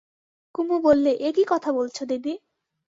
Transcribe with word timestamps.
কুমু 0.55 0.75
বললে, 0.83 1.11
এ 1.19 1.29
কী 1.35 1.43
কথা 1.47 1.69
বলছ 1.71 1.97
দিদি! 2.03 2.33